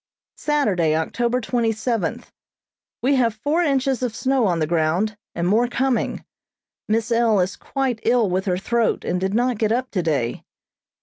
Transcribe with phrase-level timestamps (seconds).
[0.37, 2.31] Saturday, October twenty seventh:
[3.03, 6.25] We have four inches of snow on the ground, and more coming.
[6.87, 7.39] Miss L.
[7.39, 10.43] is quite ill with her throat, and did not get up today.